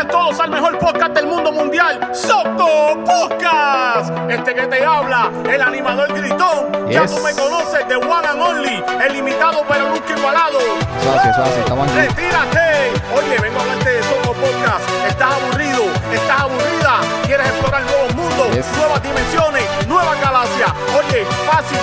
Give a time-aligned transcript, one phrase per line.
[0.00, 2.66] Sean todos al mejor podcast del mundo mundial, Soto
[3.04, 4.10] Podcast.
[4.30, 6.88] Este que te habla, el animador gritón.
[6.88, 10.58] Ya tú me conoces, The One and Only, el limitado pero nunca igualado.
[10.58, 11.98] Eso así, estamos aquí.
[11.98, 12.92] ¡Retírate!
[13.14, 14.88] Oye, vengo a hablarte de Soto Podcast.
[15.06, 15.82] ¿Estás aburrido?
[16.12, 17.00] ¿Estás aburrida?
[17.26, 18.66] ¿Quieres explorar nuevos mundos, Yes.
[18.78, 20.70] nuevas dimensiones, nuevas galaxias?
[20.98, 21.78] Oye, fácil,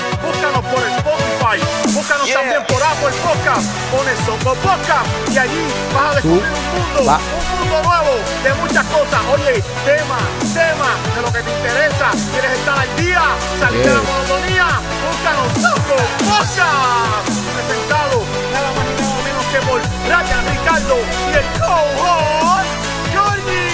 [1.98, 3.66] Búscanos también por Apple Podcast.
[3.90, 5.66] Pones Soto Podcast y allí
[5.96, 7.18] vas a descubrir un mundo, Va.
[7.18, 9.20] un mundo nuevo de muchas cosas.
[9.34, 10.22] Oye, tema,
[10.54, 12.14] tema de lo que te interesa.
[12.30, 13.24] ¿Quieres estar al día?
[13.60, 14.68] Salir de la monotonía.
[15.10, 17.34] Búscanos Soto Podcast.
[17.66, 18.22] Presentado
[18.54, 22.78] nada más y nada menos que por Ryan Ricardo y el co-host
[23.10, 23.66] Jordi.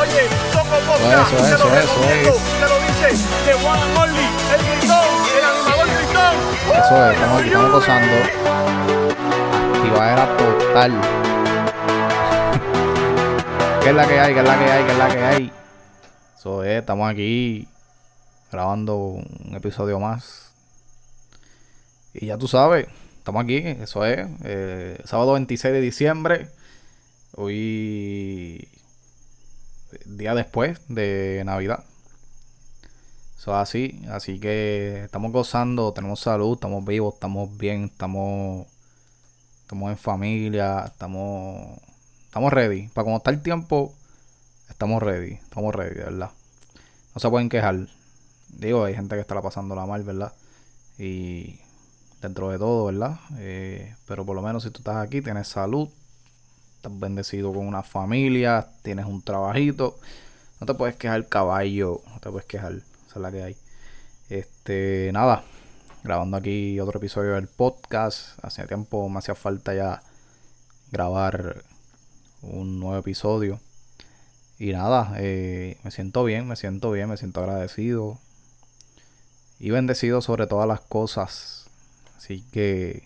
[0.00, 0.24] Oye,
[0.56, 3.08] Soco Podcast, Eso, te lo eso, eso recomiendo, te lo dice
[3.44, 3.80] de Juan
[6.92, 8.16] Eso es, estamos aquí, estamos gozando.
[9.78, 10.92] Activadera total.
[13.82, 14.34] ¿Qué es la que hay?
[14.34, 14.84] ¿Qué es la que hay?
[14.84, 15.50] ¿Qué es la que hay?
[16.38, 17.66] Eso es, estamos aquí
[18.50, 20.52] grabando un episodio más.
[22.12, 24.28] Y ya tú sabes, estamos aquí, eso es.
[24.44, 26.50] eh, sábado 26 de diciembre.
[27.36, 28.68] Hoy,
[30.04, 31.84] día después de Navidad.
[33.42, 38.68] Eso es así, así que estamos gozando, tenemos salud, estamos vivos, estamos bien, estamos,
[39.62, 41.76] estamos en familia, estamos,
[42.26, 42.86] estamos ready.
[42.94, 43.92] Para como está el tiempo,
[44.70, 46.30] estamos ready, estamos ready, verdad.
[47.16, 47.88] No se pueden quejar.
[48.48, 50.32] Digo, hay gente que está pasando la mal, ¿verdad?
[50.96, 51.58] Y
[52.20, 53.18] dentro de todo, ¿verdad?
[53.38, 55.88] Eh, pero por lo menos si tú estás aquí, tienes salud,
[56.76, 59.98] estás bendecido con una familia, tienes un trabajito.
[60.60, 62.02] No te puedes quejar, caballo.
[62.06, 62.91] No te puedes quejar.
[63.14, 63.56] Es la que hay.
[64.30, 65.44] Este, nada.
[66.02, 68.42] Grabando aquí otro episodio del podcast.
[68.42, 70.02] Hace tiempo me hacía falta ya
[70.90, 71.62] grabar
[72.40, 73.60] un nuevo episodio.
[74.58, 78.18] Y nada, eh, me siento bien, me siento bien, me siento agradecido.
[79.60, 81.66] Y bendecido sobre todas las cosas.
[82.16, 83.02] Así que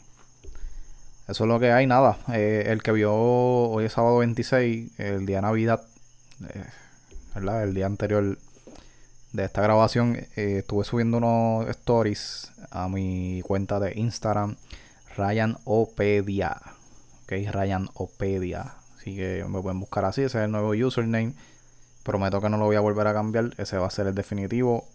[1.27, 2.19] eso es lo que hay, nada.
[2.33, 5.83] Eh, el que vio hoy es sábado 26, el día de Navidad,
[6.49, 6.65] eh,
[7.35, 7.65] ¿verdad?
[7.65, 8.39] El día anterior
[9.37, 14.57] de esta grabación, eh, estuve subiendo unos stories a mi cuenta de Instagram,
[15.15, 16.57] Ryan Opedia.
[17.25, 18.77] Ok, Ryan Opedia.
[18.97, 21.35] Así que me pueden buscar así, ese es el nuevo username.
[22.03, 24.89] Prometo que no lo voy a volver a cambiar, ese va a ser el definitivo.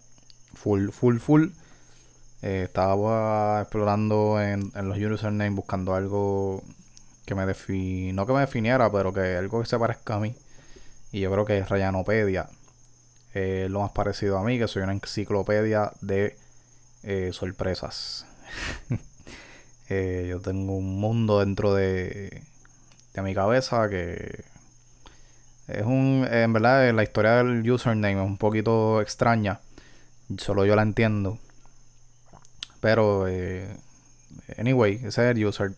[0.54, 1.48] Full, full, full.
[2.42, 6.64] Eh, estaba explorando en, los usernames buscando algo
[7.26, 10.34] que me definiera, no que me definiera, pero que algo que se parezca a mí.
[11.12, 12.48] Y yo creo que es Rayanopedia.
[13.34, 16.36] Eh, lo más parecido a mí, que soy una enciclopedia de
[17.02, 18.26] eh, sorpresas.
[19.88, 22.44] Eh, yo tengo un mundo dentro de,
[23.12, 24.42] de mi cabeza que
[25.68, 29.60] es un, en verdad, la historia del username es un poquito extraña.
[30.38, 31.38] Solo yo la entiendo.
[32.80, 33.26] Pero,
[34.56, 35.72] anyway, ese es el user.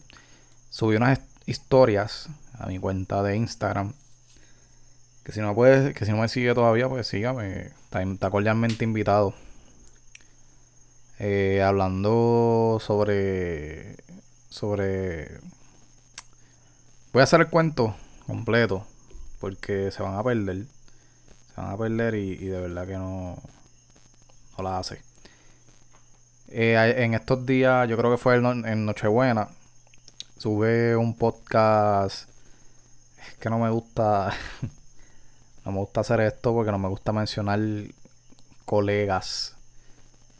[0.70, 3.94] Subí unas historias a mi cuenta de Instagram.
[5.24, 7.70] Que si no puede, que si no me sigue todavía, pues sígame.
[7.90, 9.34] Está, cordialmente invitado.
[11.18, 13.96] Eh, hablando sobre.
[14.50, 15.38] Sobre.
[17.12, 17.96] Voy a hacer el cuento
[18.26, 18.86] completo.
[19.40, 20.66] Porque se van a perder.
[21.54, 23.42] Se van a perder y, de verdad que no.
[24.58, 25.00] No la hace.
[26.48, 29.48] Eh, en estos días, yo creo que fue en Nochebuena,
[30.36, 32.28] sube un podcast.
[33.26, 34.34] Es que no me gusta.
[35.64, 37.60] no me gusta hacer esto porque no me gusta mencionar
[38.64, 39.56] colegas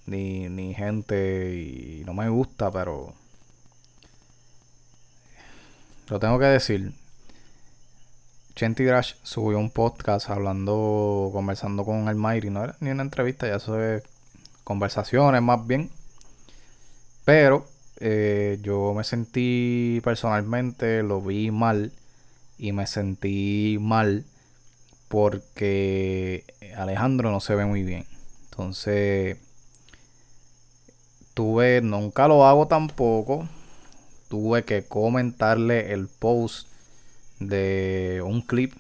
[0.07, 3.15] ni, ni gente y no me gusta, pero.
[6.09, 6.93] Lo tengo que decir.
[8.55, 12.51] Chenty Drash subió un podcast hablando, conversando con el Mayri.
[12.51, 14.03] No era ni una entrevista, ya eso es
[14.63, 15.91] conversaciones más bien.
[17.25, 17.67] Pero
[17.99, 21.93] eh, yo me sentí personalmente, lo vi mal
[22.59, 24.25] y me sentí mal
[25.15, 26.43] porque
[26.77, 28.05] Alejandro no se ve muy bien.
[28.51, 29.37] Entonces,
[31.35, 33.49] tuve, nunca lo hago tampoco.
[34.29, 36.67] Tuve que comentarle el post
[37.39, 38.73] de un clip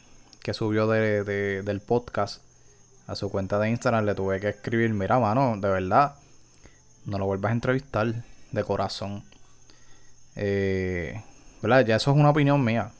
[0.43, 2.43] que subió de, de- del podcast
[3.07, 4.05] a su cuenta de Instagram.
[4.05, 6.17] Le tuve que escribir, mira, mano, de verdad,
[7.07, 8.13] no lo vuelvas a entrevistar.
[8.51, 9.23] de corazón.
[10.35, 11.23] Eh,
[11.63, 11.87] ¿Verdad?
[11.87, 12.91] Ya eso es una opinión mía.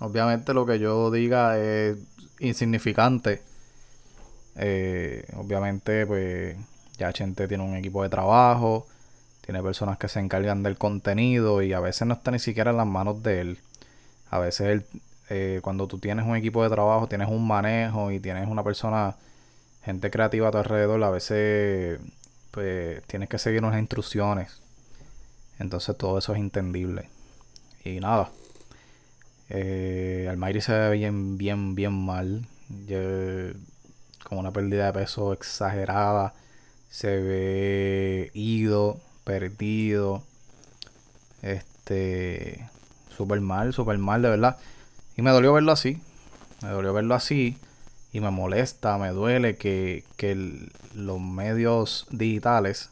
[0.00, 1.96] Obviamente lo que yo diga es
[2.40, 3.42] insignificante.
[4.56, 6.56] Eh, obviamente, pues
[6.98, 8.86] ya Chente tiene un equipo de trabajo,
[9.44, 12.76] tiene personas que se encargan del contenido y a veces no está ni siquiera en
[12.76, 13.58] las manos de él.
[14.30, 14.84] A veces él,
[15.30, 19.16] eh, cuando tú tienes un equipo de trabajo, tienes un manejo y tienes una persona,
[19.84, 22.00] gente creativa a tu alrededor, a veces
[22.50, 24.60] pues tienes que seguir unas instrucciones.
[25.58, 27.08] Entonces todo eso es entendible.
[27.84, 28.30] Y nada.
[29.50, 32.46] Eh, se ve bien, bien, bien mal.
[34.24, 36.34] como una pérdida de peso exagerada.
[36.90, 40.22] Se ve ido, perdido.
[41.42, 42.68] Este.
[43.16, 44.58] Súper mal, súper mal, de verdad.
[45.16, 46.00] Y me dolió verlo así.
[46.62, 47.58] Me dolió verlo así.
[48.12, 50.34] Y me molesta, me duele que, que
[50.94, 52.90] los medios digitales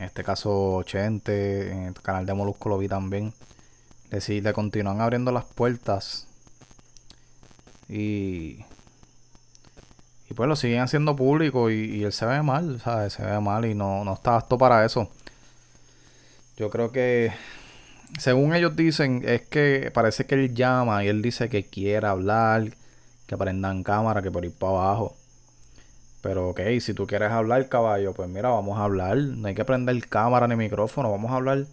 [0.00, 3.34] en este caso Chente, en el canal de Molusco lo vi también,
[4.10, 6.26] le, le continúan abriendo las puertas
[7.88, 8.64] y,
[10.28, 13.14] y pues lo siguen haciendo público y, él se ve mal, ¿sabes?
[13.14, 15.10] Se ve mal y no, no está apto para eso.
[16.56, 17.32] Yo creo que,
[18.18, 22.74] según ellos dicen, es que parece que él llama y él dice que quiere hablar,
[23.26, 25.16] que prendan cámara, que por ir para abajo.
[26.22, 29.16] Pero ok, si tú quieres hablar, caballo, pues mira, vamos a hablar.
[29.16, 31.10] No hay que prender cámara ni micrófono.
[31.10, 31.66] Vamos a hablar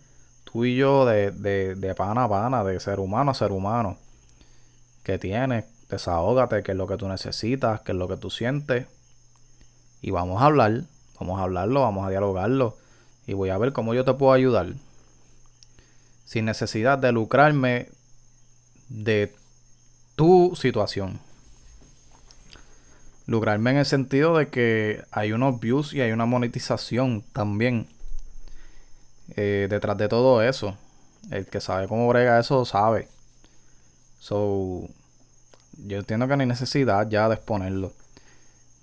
[0.51, 3.97] tú y yo de, de, de pana a pana, de ser humano a ser humano.
[5.03, 5.65] ¿Qué tienes?
[5.89, 8.87] Desahógate, qué es lo que tú necesitas, qué es lo que tú sientes.
[10.01, 10.83] Y vamos a hablar.
[11.19, 12.77] Vamos a hablarlo, vamos a dialogarlo.
[13.25, 14.67] Y voy a ver cómo yo te puedo ayudar.
[16.25, 17.89] Sin necesidad de lucrarme
[18.89, 19.33] de
[20.15, 21.19] tu situación
[23.27, 27.87] lucrarme en el sentido de que hay unos views y hay una monetización también
[29.35, 30.77] eh, detrás de todo eso.
[31.31, 33.09] El que sabe cómo brega eso sabe.
[34.19, 34.87] So,
[35.85, 37.93] yo entiendo que no hay necesidad ya de exponerlo.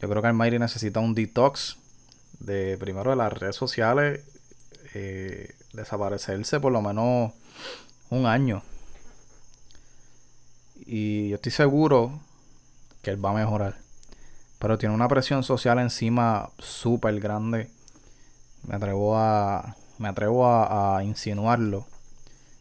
[0.01, 1.79] Yo creo que Almighty necesita un detox
[2.41, 4.21] de primero de las redes sociales,
[4.95, 7.33] eh, desaparecerse por lo menos
[8.11, 8.63] un año.
[10.87, 12.21] Y yo estoy seguro
[13.03, 13.77] que él va a mejorar.
[14.59, 17.71] Pero tiene una presión social encima súper grande.
[18.67, 19.77] Me atrevo a.
[19.99, 21.87] Me atrevo a, insinuarlo.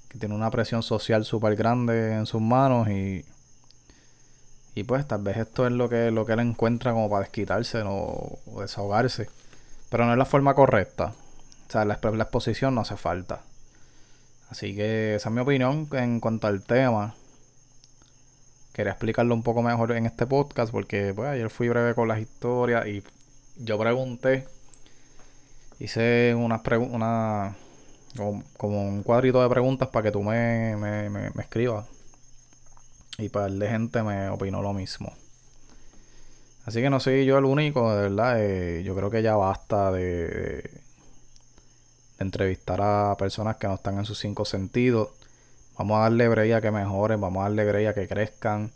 [0.09, 3.25] Que tiene una presión social súper grande en sus manos y.
[4.75, 7.83] Y pues tal vez esto es lo que, lo que él encuentra como para desquitarse
[7.85, 9.29] o, desahogarse.
[9.89, 11.13] Pero no es la forma correcta.
[11.67, 13.41] O sea, la, la exposición no hace falta.
[14.49, 17.15] Así que esa es mi opinión en cuanto al tema
[18.73, 22.19] quería explicarlo un poco mejor en este podcast porque pues, ayer fui breve con las
[22.19, 23.03] historias y
[23.57, 24.47] yo pregunté,
[25.83, 27.55] hice unas una,
[28.57, 31.85] como, un cuadrito de preguntas para que tú me, me, me, escribas.
[33.17, 35.13] Y para el de gente me opinó lo mismo.
[36.65, 38.41] Así que no soy yo el único, de verdad.
[38.41, 40.71] Eh, yo creo que ya basta de,
[42.17, 45.09] entrevistar a personas que no están en sus cinco sentidos.
[45.77, 48.71] Vamos a darle break a que mejoren, vamos a darle break a que crezcan,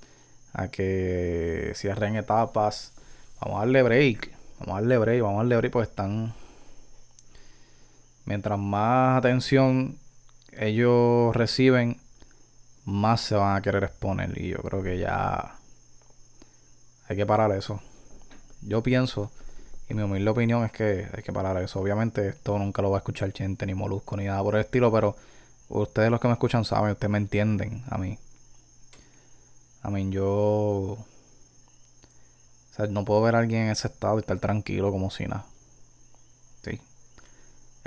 [0.51, 2.91] a que cierren etapas.
[3.39, 6.33] Vamos a darle break, vamos a darle break, vamos a darle break porque están...
[8.27, 9.97] Mientras más atención
[10.51, 11.97] ellos reciben,
[12.85, 14.39] más se van a querer exponer.
[14.39, 15.55] Y yo creo que ya
[17.09, 17.81] hay que parar eso.
[18.61, 19.31] Yo pienso,
[19.89, 21.79] y mi humilde opinión es que hay que parar eso.
[21.79, 24.91] Obviamente esto nunca lo va a escuchar gente, ni Molusco, ni nada por el estilo,
[24.91, 25.15] pero
[25.69, 28.17] Ustedes los que me escuchan saben, ustedes me entienden a mí.
[29.81, 30.25] A mí yo...
[30.25, 31.05] O
[32.75, 35.45] sea, no puedo ver a alguien en ese estado y estar tranquilo como si nada.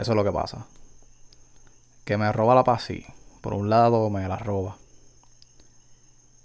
[0.00, 0.66] Eso es lo que pasa.
[2.04, 3.04] Que me roba la paz, sí.
[3.40, 4.76] Por un lado me la roba.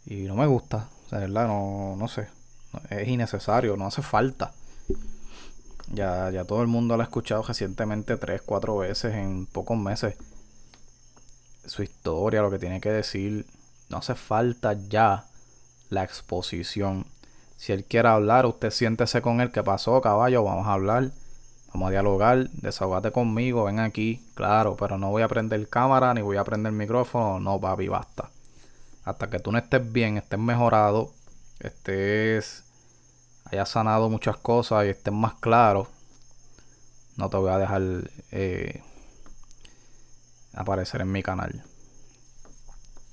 [0.06, 0.90] Y no me gusta.
[1.12, 2.28] O verdad, no, no sé.
[2.90, 4.54] Es innecesario, no hace falta.
[5.88, 10.16] Ya, ya todo el mundo lo ha escuchado recientemente tres, cuatro veces en pocos meses
[11.68, 13.46] su historia, lo que tiene que decir.
[13.90, 15.26] No hace falta ya
[15.90, 17.06] la exposición.
[17.58, 19.52] Si él quiere hablar, usted siéntese con él.
[19.52, 20.44] ¿Qué pasó, caballo?
[20.44, 21.12] Vamos a hablar.
[21.76, 22.50] Vamos a dialogar.
[22.52, 23.66] Desahogate conmigo.
[23.66, 24.26] Ven aquí.
[24.34, 27.38] Claro, pero no voy a prender cámara ni voy a prender micrófono.
[27.42, 28.30] No, papi, basta.
[29.04, 31.12] Hasta que tú no estés bien, estés mejorado,
[31.60, 32.64] estés.
[33.52, 35.90] hayas sanado muchas cosas y estés más claro.
[37.18, 37.82] No te voy a dejar.
[38.32, 38.82] Eh,
[40.54, 41.62] aparecer en mi canal.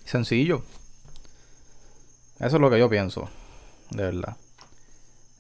[0.05, 0.63] Sencillo.
[2.39, 3.29] Eso es lo que yo pienso.
[3.91, 4.37] De verdad.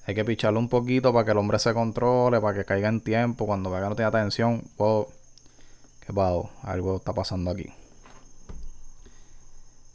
[0.04, 3.00] Hay que picharlo un poquito para que el hombre se controle, para que caiga en
[3.00, 3.46] tiempo.
[3.46, 4.62] Cuando vea que no tiene atención,
[6.04, 6.50] ¿Qué pasó?
[6.62, 7.72] Algo está pasando aquí.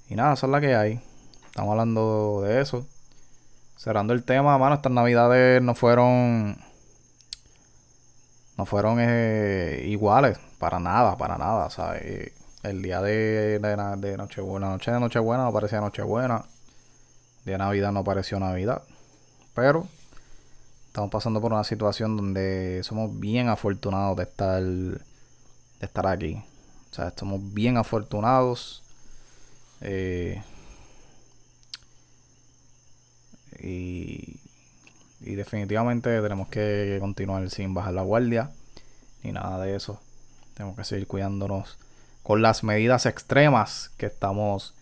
[0.09, 1.01] Y nada, esa es la que hay.
[1.47, 2.85] Estamos hablando de eso.
[3.75, 6.57] Cerrando el tema, mano, estas navidades no fueron.
[8.57, 10.39] No fueron eh, iguales.
[10.57, 11.69] Para nada, para nada.
[11.69, 12.31] ¿sabes?
[12.63, 16.45] El día de, de, de Nochebuena, noche de Nochebuena no parecía Nochebuena.
[17.39, 18.83] El día de Navidad no pareció Navidad.
[19.53, 19.87] Pero
[20.97, 24.99] estamos pasando por una situación donde somos bien afortunados de estar, de
[25.79, 26.41] estar aquí.
[26.89, 28.81] O sea, estamos bien afortunados.
[29.81, 30.41] Eh,
[33.59, 34.39] y,
[35.21, 38.49] y definitivamente tenemos que continuar sin bajar la guardia
[39.21, 39.99] ni nada de eso.
[40.55, 41.77] Tenemos que seguir cuidándonos
[42.23, 44.73] con las medidas extremas que estamos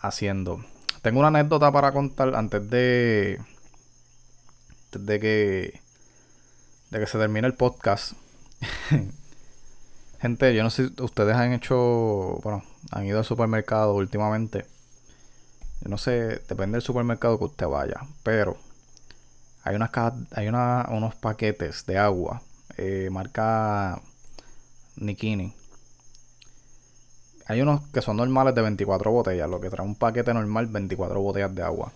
[0.00, 0.64] haciendo.
[1.02, 3.38] Tengo una anécdota para contar antes de
[4.98, 5.80] de que
[6.90, 8.12] de que se termine el podcast.
[10.20, 14.66] Gente, yo no sé si ustedes han hecho, bueno, han ido al supermercado últimamente.
[15.80, 18.56] Yo no sé, depende del supermercado que usted vaya, pero
[19.64, 19.90] hay unas
[20.32, 22.42] hay una, unos paquetes de agua
[22.76, 24.00] eh, marca
[24.96, 25.54] Nikini.
[27.46, 31.20] Hay unos que son normales de 24 botellas, lo que trae un paquete normal 24
[31.20, 31.92] botellas de agua.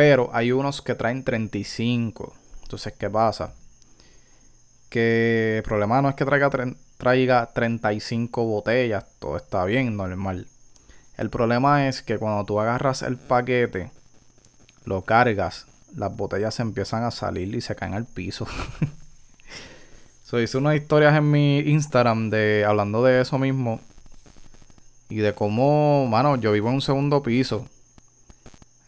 [0.00, 2.32] Pero hay unos que traen 35.
[2.62, 3.52] Entonces, ¿qué pasa?
[4.88, 6.48] Que el problema no es que traiga,
[6.96, 10.46] traiga 35 botellas, todo está bien, normal.
[11.18, 13.90] El problema es que cuando tú agarras el paquete,
[14.86, 18.46] lo cargas, las botellas se empiezan a salir y se caen al piso.
[20.24, 23.82] so, hice unas historias en mi Instagram de hablando de eso mismo.
[25.10, 27.68] Y de cómo, mano, yo vivo en un segundo piso.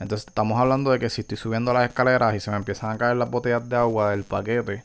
[0.03, 2.99] Entonces estamos hablando de que si estoy subiendo las escaleras y se me empiezan a
[2.99, 4.83] caer las botellas de agua del paquete,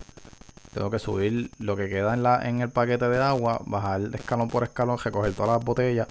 [0.74, 4.47] tengo que subir lo que queda en, la, en el paquete de agua, bajar escalón
[4.47, 6.07] por escalón, recoger todas las botellas.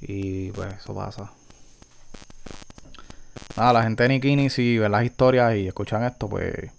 [0.00, 1.30] Y pues eso pasa.
[3.56, 6.70] Nada, la gente de Nikini, si ven las historias y escuchan esto, pues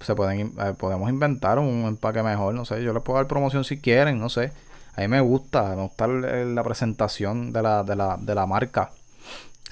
[0.00, 3.64] se pueden eh, podemos inventar un empaque mejor, no sé, yo les puedo dar promoción
[3.64, 4.52] si quieren, no sé.
[4.94, 8.90] A mí me gusta, me gusta la presentación de la, de la, de la marca.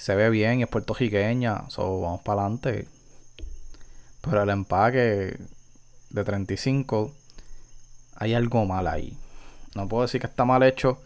[0.00, 2.88] Se ve bien y es puertorriqueña, so vamos para adelante.
[4.23, 5.38] Pero el empaque
[6.09, 7.12] de 35
[8.16, 9.14] hay algo mal ahí.
[9.75, 10.99] No puedo decir que está mal hecho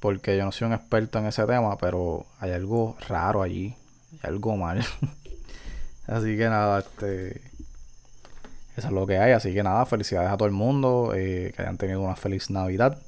[0.00, 3.76] porque yo no soy un experto en ese tema, pero hay algo raro allí,
[4.22, 4.78] hay algo mal.
[6.06, 7.42] así que nada, este
[8.78, 11.60] eso es lo que hay, así que nada, felicidades a todo el mundo, eh, que
[11.60, 12.98] hayan tenido una feliz Navidad.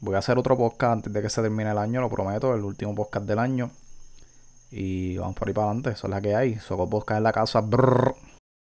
[0.00, 2.64] Voy a hacer otro podcast antes de que se termine el año, lo prometo, el
[2.64, 3.70] último podcast del año.
[4.70, 6.56] Y vamos por ahí para adelante, eso es la que hay.
[6.56, 7.60] Soco podcast en la casa.
[7.60, 8.14] Brrr.